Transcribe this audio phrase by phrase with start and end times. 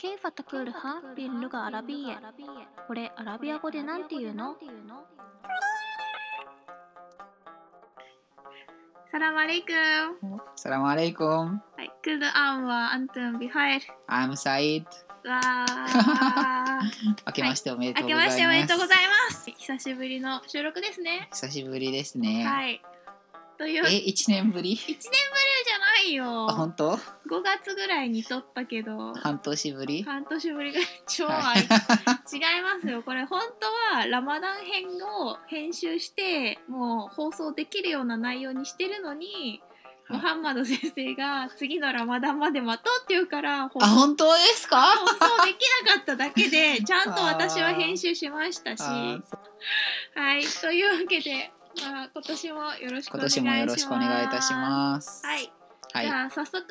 [0.00, 2.16] ケイファタクールハンビンルガア العربية
[2.86, 4.54] これアラビア語でなんて言うの？
[9.10, 9.72] サラマレイク
[10.22, 10.84] ム السلام ン。
[10.86, 10.92] は
[11.82, 13.86] い、クールアンはアントゥンビファエル。
[14.08, 14.84] I'm Said
[15.28, 16.78] わあ
[17.26, 18.98] 明けましておめでとうございまましておめでとうござい
[19.30, 19.50] ます。
[19.50, 21.28] 久しぶりの収録ですね。
[21.32, 22.44] 久しぶりですね。
[22.46, 22.80] はい。
[23.56, 24.70] というえ、一年ぶり？
[24.74, 25.10] 一年ぶり
[25.66, 25.67] じ
[25.98, 26.48] ないよ。
[26.50, 26.98] あ本当？5
[27.42, 29.14] 月ぐらいに撮ったけど。
[29.14, 30.02] 半年ぶり？
[30.02, 30.86] 半年ぶりぐらい。
[31.06, 31.66] 超ははい違い
[32.62, 33.02] ますよ。
[33.02, 39.62] これ本当はラマダン編を編集してもう放送できるような内容にしてるのに、
[40.08, 40.20] はい。
[40.20, 44.80] ムハンマド先生が次のラマダンまで待とうって言うから放あ送本当ですか？
[44.82, 48.82] 放送できなかっただけで ちゃんと私は編集しましたし。
[48.82, 49.20] は
[50.36, 50.42] い。
[50.62, 53.40] というわけで、まあ、今年もよろしくお願いします。
[53.40, 55.26] 今年もよろしくお願いいたします。
[55.26, 55.52] はい、
[55.93, 56.63] はいじゃあ早速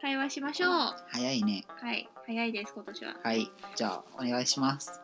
[0.00, 0.70] 会話しましょう
[1.08, 5.00] 早いねはい早いです今年ははいじゃあお願いします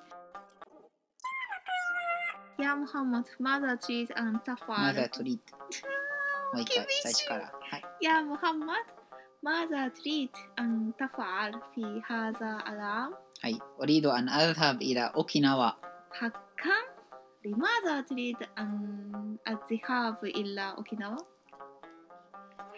[2.59, 5.57] やムハンマドマザーチーズアンタファまールだトリート
[6.55, 8.95] もう一回厳しい最初からはいやムハンマド
[9.43, 15.71] マザーチリートアンタファールフィハザアラムはい أريد أن أذهب إلى أوكيناوا
[16.13, 16.97] حقا
[17.45, 21.30] لماذا تريد أن الذهاب إلى أوكيناوا؟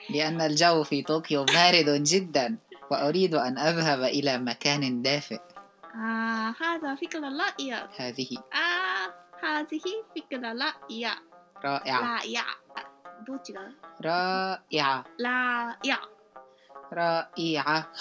[0.10, 2.58] لأن الجو في طوكيو بارد جدا
[2.92, 5.40] وأريد أن أذهب إلى مكان دافئ.
[5.96, 7.90] آه هذا فكرة رائعة.
[7.98, 8.30] هذه.
[8.54, 9.14] آه
[9.46, 11.18] هذه فكرة رائعة.
[11.66, 12.02] رائعة.
[12.02, 12.56] رائعة.
[14.02, 15.06] رائعة.
[15.22, 15.34] رائعة.
[16.94, 17.92] رائعة.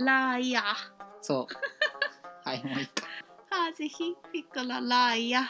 [0.00, 0.76] رائعة.
[1.20, 1.46] صو
[2.46, 3.04] هاي مويك
[3.52, 5.48] هذه فكرة رائعة.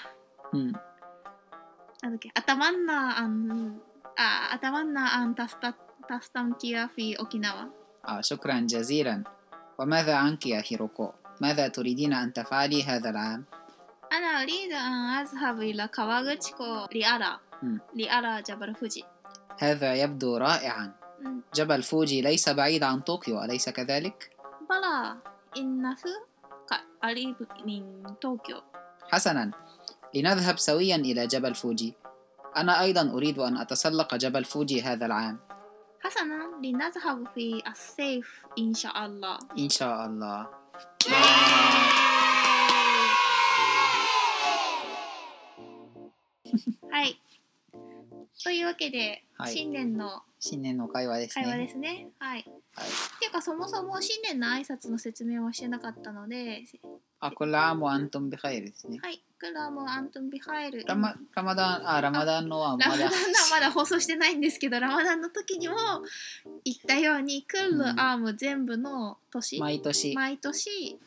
[2.37, 3.78] أتمنى أن
[4.55, 5.34] أتمنى أن
[6.09, 7.70] تستمتع في أوكيناوا.
[8.09, 9.25] آه، شكرا جزيلا.
[9.78, 13.45] وماذا عنك يا هيروكو؟ ماذا تريدين أن تفعلي هذا العام؟
[14.12, 17.38] أنا أريد أن أذهب إلى كاواغوتشيكو لأرى
[17.94, 19.05] لأرى جبل فوجي.
[19.59, 20.93] هذا يبدو رائعا.
[21.55, 24.37] جبل فوجي ليس بعيد عن طوكيو أليس كذلك؟
[24.71, 25.16] بلى
[25.56, 25.97] إنه
[27.03, 28.56] قريب من طوكيو.
[29.12, 29.50] حسنا.
[30.15, 31.94] لنذهب سويا إلى جبل فوجي.
[32.57, 35.40] أنا أيضا أريد أن أتسلق جبل فوجي هذا العام
[36.01, 40.47] حسنا لنذهب في الصيف إن شاء الله إن شاء الله
[46.90, 47.19] はい
[48.44, 51.44] というわけで、はい新年の 新年の会話ですね。
[51.44, 52.08] 会話ですね。
[52.19, 52.44] はい。
[52.75, 56.64] はい、っていうかそもそも新年の挨拶の説明はしてなかったので。
[57.20, 58.98] あ、これはもうアントンビハイルですね。
[59.00, 59.22] はい。
[59.41, 60.82] これはもうアントンビハイル。
[60.84, 62.88] ラマラマダンあラマダンのはまだ。
[62.88, 63.16] ラマダンは
[63.52, 65.76] まだ放送してないんですけど、ラマダンの時にも
[66.64, 70.98] 言ったようにクルアーム全部の年、うん、毎年毎年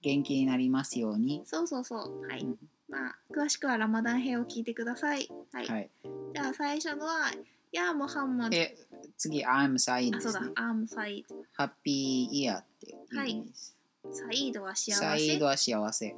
[0.00, 1.42] 元気になりますように。
[1.44, 2.40] そうそうそうはい。
[2.40, 2.56] うん、
[2.88, 5.28] まあ詳しくはラマダン編を聞いてください。
[5.52, 5.66] はい。
[5.66, 5.90] はい、
[6.34, 7.30] じゃあ最初のは。
[7.72, 8.76] ヤームハンマドで、
[9.16, 10.54] 次、I'm サイーあそうだですね。
[10.56, 13.76] アームサイーハッピーイヤーっていう意味です。
[14.04, 14.94] ドサイードは幸せ。
[14.94, 16.16] サイードは幸せ。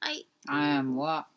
[0.00, 0.26] はい。
[0.48, 1.28] I'm は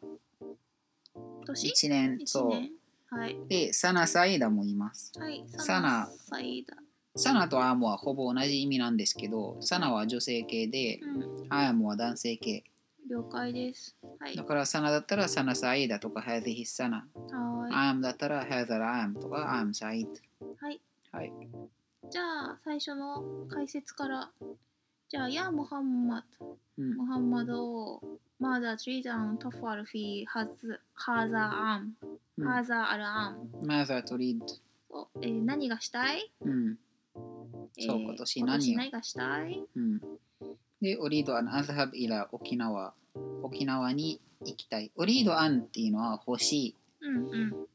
[1.45, 1.67] 年？
[1.67, 2.17] 一年。
[2.19, 2.49] 一そう。
[2.49, 2.71] 年
[3.09, 3.37] はい。
[3.47, 5.11] で、サナサイーダもいます。
[5.19, 6.77] はいサナサイーダ
[7.15, 11.47] サナと I'm はほぼ同じ意味なんですけど、サナは女性系で、うん。
[11.49, 12.63] I'm は男性系。
[13.09, 17.07] 了解ですはい、だからサナだったらサナサイだとか、ハディヒサナ。
[17.71, 20.07] アームだったらザラアームとか、アームサイ
[20.59, 20.81] はい。
[21.11, 21.31] はい。
[22.11, 24.29] じゃあ最初の解説から。
[25.07, 26.57] じゃあ、やムハンマド。
[27.07, 28.01] ハンマド。
[28.39, 31.93] まだジーダントファルフィーハズハザアン。
[32.41, 33.49] ハザアルアン。
[33.63, 34.45] マザートリッド。
[35.21, 36.77] えー、何がしたい、うん、
[37.79, 39.99] そう、今年何、えー、今年何がしたい、うん、
[40.81, 42.93] で、オリードアンアザハブイラ沖縄。
[43.43, 44.91] 沖縄に行きたい。
[44.95, 46.75] オリードアンっていうのは欲しい。
[47.01, 47.67] うんうん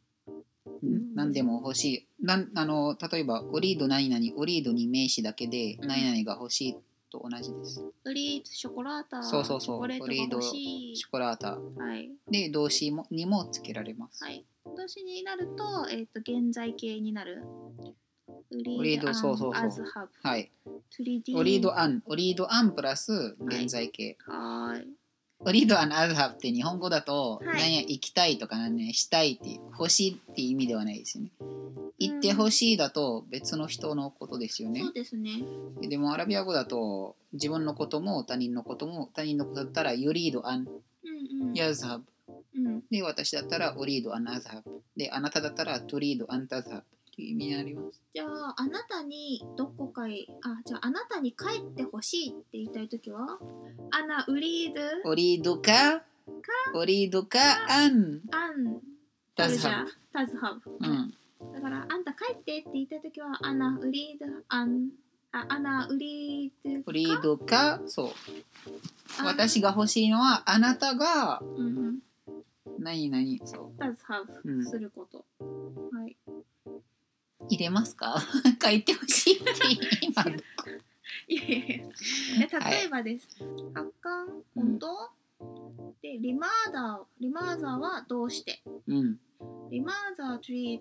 [0.83, 2.09] うん、何でも欲しい。
[2.25, 6.77] なんあの例えば、オリード何々、オリードに名詞だけでうん何々が欲しい
[7.11, 7.85] と同じです。
[8.05, 11.59] ウリートショコラータそうそうそうチョコレートが欲しいショコラータ。
[11.59, 14.25] はいで、動詞もにもつけられます。
[14.25, 14.45] はい
[14.77, 17.45] 動詞になると,、えー、と現在形になる
[18.51, 20.51] ウリードそうそうそうはい。
[21.35, 24.17] オリードアン、オリードアンプラス現在形。
[24.21, 24.89] はーい
[25.41, 27.59] オリードアンアズハブって日本語だと、はい。
[27.59, 31.31] 何や行きたいとか何々したいって欲しいって意味ではないですよね。
[31.99, 34.81] 行ってほしいだと別の人のことですよね。
[34.81, 34.93] そう。
[34.93, 35.43] ですね。
[35.83, 40.67] でもアラビア語だと自分のことも他人のことも他人のことだったらユリードアン
[41.55, 42.05] ヤズハブ
[42.57, 42.83] うん。
[42.91, 46.83] で私だったらオリードアンアズハブであなただったらトリードアンタズハブ
[47.35, 48.01] 意味になります。
[48.15, 53.39] じゃああなたにどこかへあじゃああなたに帰ってほしいって言いたいときは？
[53.91, 56.03] アナウリードオリードか？
[56.75, 57.39] オリードか？
[57.69, 58.21] アン。
[58.31, 58.81] アン。
[59.35, 60.87] タズハタズハブブ。
[60.87, 61.13] うん。
[61.53, 64.91] だからあんた帰ってって言いたいときはアナウリードアン
[65.33, 67.81] あアナウリードオリードか？
[67.87, 68.09] そう。
[69.21, 69.25] あ。
[69.27, 71.99] 私が欲しいのはあなたがうんうん。
[72.79, 74.65] 何何そタズハブうん。
[74.65, 75.84] すること、はい。
[77.45, 78.17] う入れますか？
[78.61, 79.51] 帰ってほしいって
[80.03, 80.25] 今。
[80.25, 80.31] の
[81.27, 81.61] いやいやい
[82.41, 83.29] やで例えばです。
[83.75, 85.11] 発汗本当、
[86.03, 88.63] でリマーダーリマーザーはどうして？
[88.87, 89.19] うん。
[89.71, 90.81] リマーザー treat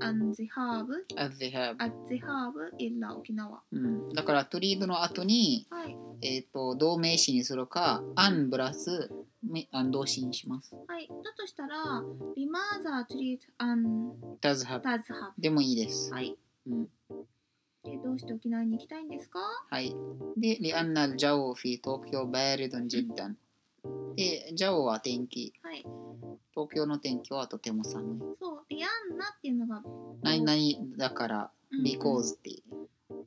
[0.00, 0.86] and the herb
[1.16, 3.62] as they have at the herb in 沖縄。
[3.72, 5.96] うん、だからトリードの後に、はい。
[6.22, 9.10] えー、と同名詞にするか「アン」プラス
[9.42, 10.74] めあ動詞にします。
[10.86, 12.02] はいだとしたら
[12.36, 16.12] リマーザー treat and does have does herb でもいいです。
[16.12, 16.36] はい
[16.66, 16.88] うん
[17.84, 19.38] でどうして沖縄に行きたいんですか？
[19.70, 19.94] はい。
[20.36, 23.36] で、リアンナルジャオフィ東京バーリドンジッダン。
[24.16, 25.54] で、ジャオは天気。
[25.62, 25.86] はい
[26.52, 28.18] 東京の天気はとても寒い。
[28.40, 29.80] そうリアンナっていうのが
[30.22, 32.74] 何々だから、うん because っていう。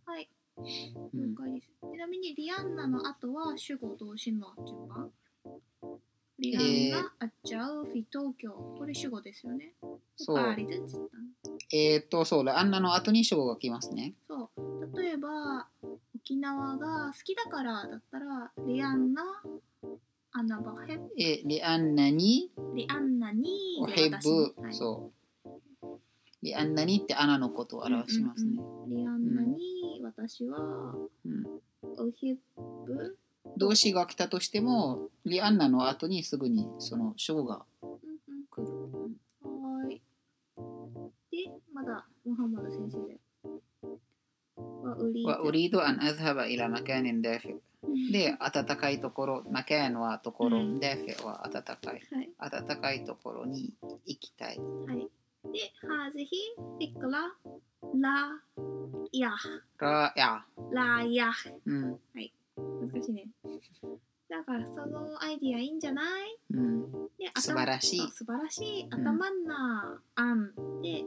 [0.06, 1.69] はいうん、了解です。
[1.94, 5.10] ちなみにリアンナの後は主語動詞の順番。
[6.42, 8.52] リアンナ、あっちゃう、フィ東京。
[8.52, 9.76] これ主語ですよね。
[10.18, 10.36] そう。
[10.36, 11.06] バーリドっったの
[11.72, 14.16] えっ、と、そう、リアンナの後に主語が来ますね。
[14.28, 15.00] そう。
[15.00, 15.68] 例えば、
[16.16, 19.24] 沖縄が好きだからだったら、リアンナ、
[20.32, 20.98] アナバヘ。
[20.98, 22.50] ブ、え、リアンナに？
[22.74, 24.16] リアンナにおでヘブ、
[24.64, 24.74] はい。
[24.74, 25.88] そう。
[26.42, 28.54] リアンナにってアナのことを表しますね。
[28.58, 28.90] うんうんうん。
[28.90, 30.58] リアンナに私は、
[31.24, 31.46] うん。
[31.84, 33.20] おヘブ、
[33.61, 37.99] 動詞が来たとしても、リアンナの後にすぐにその主語がうんうん
[38.50, 38.69] 来る。
[39.43, 40.03] はーい。
[41.31, 43.19] で、まだムハンマド先生で。
[44.56, 47.56] わウリード وأريد أن أذهب إلى مكان دافئ
[48.12, 52.03] で、暖かいところ、マケンはところ、うんダフェは暖かい。
[52.11, 52.31] はい。
[52.50, 53.75] 暖かいところに
[54.06, 54.58] 行きたい。
[54.58, 55.08] はい。
[55.53, 57.32] で、ハズヒ、フィクラ、
[57.94, 58.43] ラ、
[59.12, 59.31] ヤ、
[59.79, 60.44] ラや。
[60.73, 61.31] ラヤ。
[61.64, 62.00] うん。
[62.56, 63.29] 難しいね。
[64.31, 66.38] だからそのアイディアいいんじゃない？
[66.54, 66.92] うん。
[67.19, 68.83] で素晴らしい素晴らしい。
[68.86, 71.04] ん頭んな、あんで、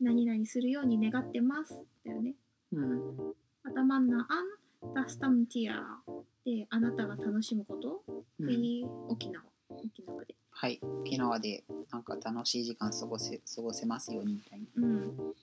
[0.00, 1.78] 何々するように願ってます。
[2.06, 2.32] だよね。
[2.72, 3.34] うん。
[3.62, 4.26] 頭んな、
[4.82, 6.00] あん、ダスタムティア。
[6.46, 8.02] で、あなたが楽しむこと？
[8.40, 9.44] でうん、沖縄。
[9.68, 10.34] 沖縄で。
[10.50, 10.80] はい。
[11.02, 11.62] 沖縄で
[11.92, 14.66] なんか楽しい時間過ごせ過ごせますようにみたいな。
[14.76, 15.34] うん。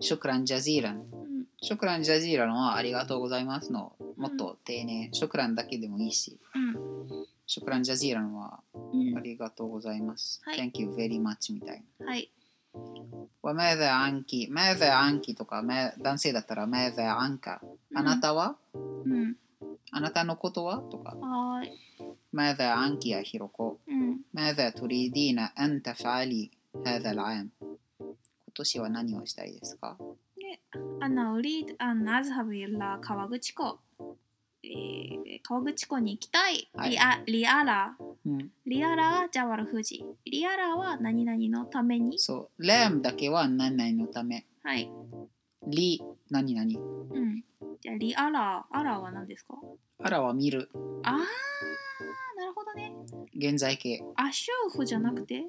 [0.00, 0.96] シュクランジャジーラン。
[0.96, 1.44] うん。
[1.60, 3.92] シュクランジャジーランはありがとうございますの。
[4.17, 5.09] もっと丁寧。
[5.11, 6.39] シュクランだけでもいいし。
[6.55, 7.25] うん。
[7.45, 10.41] シュクランジャジーランはうんありがとうございます。
[10.43, 12.07] はい Thank you very much みたいな。
[12.07, 12.31] はい。
[13.43, 17.59] وماذا عنك ماذا عنك とか、ま男性だったら ماذا عنك
[17.93, 19.35] あなたは、うん。
[19.91, 21.71] あなたのことはとかはーい。
[22.31, 24.21] ماذا عنك يا هيروكو うん。
[24.33, 26.51] ماذا تريدين أن تفعلي
[26.85, 27.49] هذا العام
[27.99, 28.15] 今
[28.55, 29.97] 年は何をしたいですか
[30.37, 30.59] で、
[31.01, 31.75] アナウリー
[34.70, 36.68] えー、川口湖に行きたい。
[36.74, 37.96] はいリアリアラ。
[38.26, 40.04] うん、リアラはジャワル富士。
[40.26, 42.18] リアラは何々のために？
[42.18, 44.44] そう、ラムだけは何々のため。
[44.62, 44.90] はい。
[45.66, 46.80] リ、何々。
[47.10, 47.44] うん。
[47.80, 48.66] じゃあリアラ。
[48.70, 49.54] アラは何ですか？
[50.02, 50.68] あらは見る。
[51.02, 51.14] あー、
[52.36, 52.92] なるほどね。
[53.34, 54.02] 現在形。
[54.16, 55.46] アシューフじゃなくて、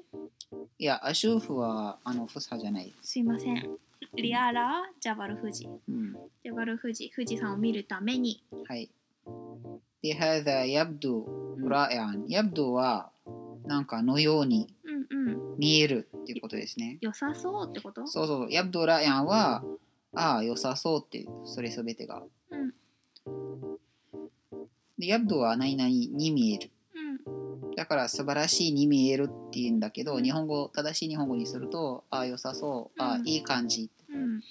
[0.78, 2.94] いや、アシューフはあの、フサじゃない。
[3.02, 3.68] すいません。
[4.14, 5.68] リアラ、ジャバル富士。
[5.88, 8.42] うん、ジャバル富士、富士山を見るために。
[8.66, 8.90] はい。
[10.01, 13.11] で、هذا يبدو うん رائعا。يبدو は
[13.65, 15.57] なんかのようにうんうん。
[15.57, 16.97] 見えるっていうことですね。
[17.01, 18.51] 良さそうってことそうそう。
[18.51, 19.63] ヤブドラヤンは、
[20.13, 22.23] ああ、良さそうって、それすべてが。
[22.51, 22.73] うん
[24.97, 26.69] で、ヤブドは何々に見える。
[27.59, 27.75] うん。
[27.75, 33.89] だから素晴らしいに見えるって言うんだけど、うん日本語、正しい日本語にすると、ああ、良さそう、ああう、んいい感じ。
[34.09, 34.41] うん。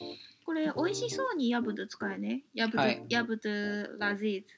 [0.44, 2.42] これ、美味しそうにヤブド使えね。
[2.54, 3.48] ヤブド、はいヤブド
[3.98, 4.57] ラジーズ。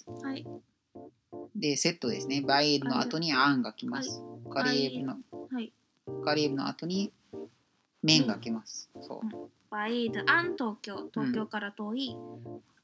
[1.61, 1.71] はい。
[1.71, 2.41] で、セットですね。
[2.41, 4.21] バイードの後にアンが来ます。
[4.51, 5.17] カリーブの、
[5.51, 5.71] はい。
[6.25, 7.11] カリーブの後に
[8.03, 8.89] メンが来ます。
[9.01, 9.49] そう。
[9.69, 11.09] バイード、アン東京。
[11.13, 12.17] 東京から遠い。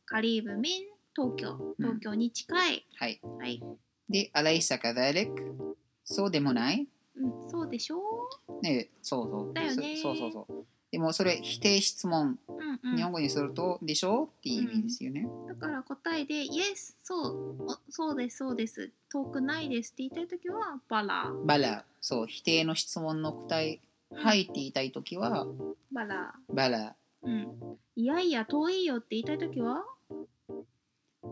[0.05, 0.83] カリブミン
[1.15, 3.19] 東京東京に近い、はい。
[3.39, 3.63] はい、
[4.07, 5.75] で、アライサカダレク。
[6.05, 6.87] そうでもない
[7.19, 7.99] うん、そうでしょ
[8.61, 9.53] ねそうそう。
[9.53, 10.65] だよねそそうそうそう。
[10.91, 15.27] でもそれ否定質問、う、うんうん、日本語にすると、でしょっていう意味ですよね。
[15.47, 18.91] だから答えで「Yes そうおそうですそうです。
[19.09, 21.31] 遠くないです」って言いたいときはバラ。
[21.45, 21.85] バラ。
[21.99, 23.79] そう、否定の質問の答え、
[24.13, 25.45] はいって言いたいときは、
[25.91, 26.35] バラ。
[26.47, 26.95] バラ。
[27.23, 27.77] うん。
[27.95, 29.83] いやいや遠いよって言いたいときは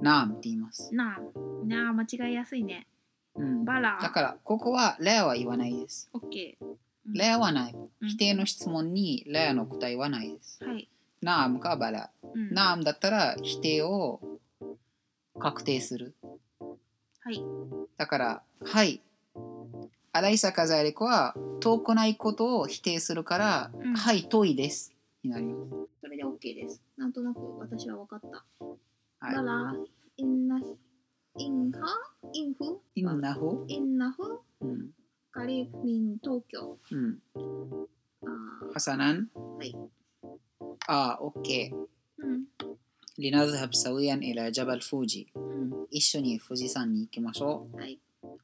[0.01, 0.93] ナームって言います。
[0.93, 1.65] なあ。
[1.65, 2.88] なあ間違いやすいね。
[3.35, 4.00] うん、バラ。
[4.01, 6.09] だから、ここはレアは言わないです。
[6.13, 6.65] オッケー
[7.13, 7.74] レアはない。
[7.74, 10.63] うん否定の質問にレアの答えはないです。
[10.63, 10.88] はい、
[11.21, 12.12] ナームかバラ。
[12.35, 14.21] うん、ナームだったら否定を
[15.39, 16.13] 確定する。
[17.21, 17.41] はい
[17.97, 19.01] だから、はい。
[20.12, 24.93] アライサカザレコは遠くないことを否定するから、うんはい、遠いです。
[25.24, 25.71] になります。
[26.01, 28.27] それで OK ですなんとなく私は分かった
[29.25, 29.75] はいバラ
[30.17, 30.59] インナ
[31.38, 31.79] インハ？
[32.31, 32.79] インフ？
[32.93, 33.85] インナフ、イン
[35.45, 39.27] カリブミン東京うん、あハサナン、
[39.59, 39.75] はい
[40.87, 41.75] あ、オッケー。
[41.75, 42.45] ーうん
[43.19, 45.27] リナズハブサウィアンイラジャバルフージ。
[45.35, 47.77] うん一緒に富士山に行きましょう。
[47.77, 47.99] はい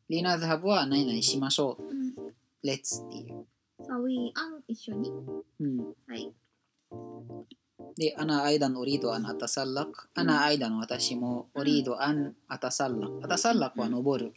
[0.10, 1.84] リナズハブは何々しましょう。
[1.84, 2.13] うん
[2.62, 3.48] レッツっていう。
[3.84, 5.10] サウィアン一緒に
[5.60, 6.31] うん、はい
[7.98, 10.08] で、アナアイダンオリードアンアタサッラク。
[10.13, 13.20] アナアイダン私もオリードアンアタサッラク。
[13.24, 14.34] アタサッラクは登る。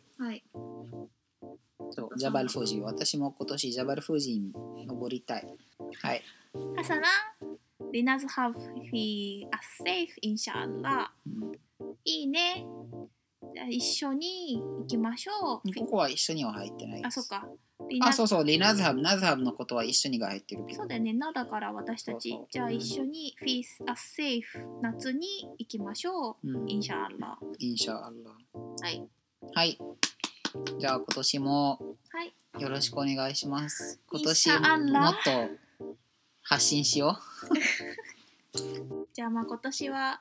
[1.95, 4.53] そうジャバルフー私も今年ジャバルフーに
[4.87, 5.47] 登りたい。
[6.03, 6.23] はい。
[6.77, 7.03] Hasana
[7.93, 8.55] let us have
[8.93, 10.09] he a safe、
[12.05, 12.67] いいね。
[13.55, 15.75] じゃあ一緒に行きましょう。
[15.75, 17.47] ここは一緒には入ってないあそっか。
[18.03, 18.45] あそうそう。
[18.45, 20.79] リナズハブナズハブのことは一緒にが入ってるけど。
[20.81, 21.13] そうだよね。
[21.13, 28.11] なだから私たちじゃあ一緒にフィースアセーフ夏に行きましょう、うん、インシャーッラインシャーッラ
[28.81, 29.07] はい。
[29.55, 29.79] はい。
[30.79, 31.81] じゃあ今年も
[32.11, 33.99] はいよろしくお願いします。
[34.11, 35.49] 今年もっと
[36.43, 37.19] 発信しよ
[39.13, 40.21] じゃあまあ今年は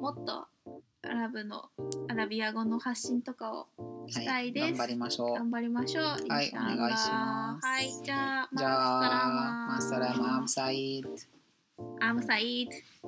[0.00, 0.46] もっと
[1.02, 1.70] アラブの
[2.08, 4.10] アラビア語の発信とかをう。
[4.10, 5.34] したいです頑張りましょう。
[5.34, 11.08] 頑張りましょうはいお願いしますはいじゃあじゃあ、ママッサラマッサラマ、アムサイド。
[12.00, 13.07] アムサイー